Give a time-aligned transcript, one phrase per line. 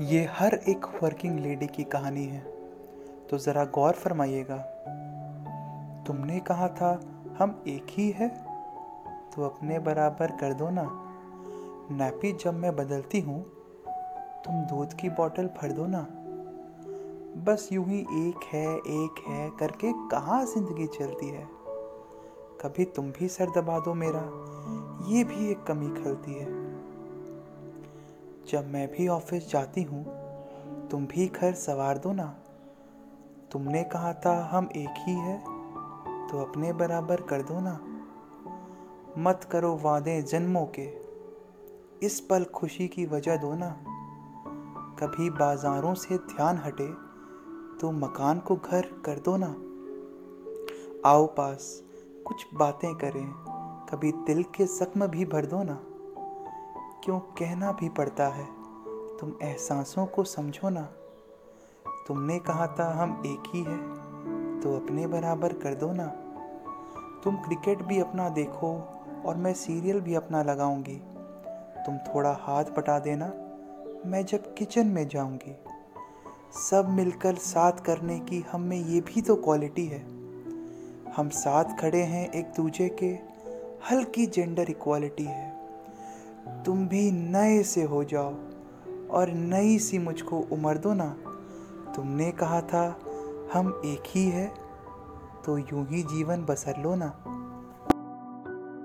[0.00, 2.40] ये हर एक working lady की कहानी है।
[3.30, 4.56] तो ज़रा गौर फरमाइएगा।
[6.06, 7.00] तुमने कहा था,
[7.38, 8.28] हम एक ही है।
[9.36, 10.88] तो अपने बराबर कर दो ना।
[11.90, 13.42] नैपी जब मैं बदलती हूँ,
[14.44, 16.06] तुम दूध की बोतल भर दो ना।
[17.44, 21.48] बस यूँ ही एक है एक है करके कहाँ ज़िंदगी चलती है?
[22.60, 24.22] कभी तुम भी सर दबा दो मेरा।
[25.08, 26.65] ये भी एक कमी खलती है।
[28.48, 30.04] जब मैं भी ऑफ़िस जाती हूँ,
[30.90, 32.26] तुम भी घर सवार दो ना।
[33.52, 35.38] तुमने कहा था हम एक ही है
[36.28, 37.78] तो अपने बराबर कर दो ना।
[39.18, 40.86] मत करो वादे जन्मों के,
[42.06, 43.70] इस पल खुशी की वजह दो ना।
[45.00, 46.88] कभी बाजारों से ध्यान हटे
[47.80, 49.54] तो मकान को घर कर दो ना।
[51.06, 51.82] आओ पास,
[52.26, 53.26] कुछ बातें करें,
[53.86, 55.78] कभी दिल के जख्म भी भर दो ना।
[57.04, 58.44] क्यों कहना भी पड़ता है?
[59.20, 60.82] तुम एहसासों को समझो ना।
[62.06, 63.76] तुमने कहा था हम एक ही है
[64.60, 66.06] तो अपने बराबर कर दो ना।
[67.24, 68.72] तुम क्रिकेट भी अपना देखो
[69.26, 70.96] और मैं सीरियल भी अपना लगाऊँगी।
[71.86, 73.26] तुम थोड़ा हाथ बटा देना,
[74.06, 75.56] मैं जब किचन में जाऊँगी।
[76.60, 80.00] सब मिलकर साथ करने की हम में ये भी तो क्वालिटी है।
[81.12, 83.18] हम साथ खड़े हैं एक दूजे के,
[83.90, 85.55] हल्की जेंडर इक्वालिटी है।
[86.66, 88.34] तुम भी नए से हो जाओ
[89.10, 91.16] और नई सी मुझको उम्र दो ना।
[91.96, 93.00] तुमने कहा था,
[93.52, 94.46] हम एक ही है
[95.44, 97.12] तो यूँ ही जीवन बसर लो ना।